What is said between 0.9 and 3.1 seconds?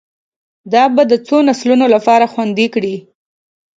به د څو نسلونو لپاره خوندي کړي